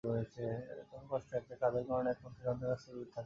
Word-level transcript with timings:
তবে 0.03 0.21
কষ্ট 1.11 1.29
একটাই, 1.33 1.57
কাজের 1.61 1.83
কারণে 1.89 2.09
একমাত্র 2.11 2.39
সন্তানের 2.39 2.69
কাছ 2.71 2.81
থেকে 2.81 2.93
দূরে 2.93 3.05
থাকতে 3.05 3.07
হয়। 3.07 3.19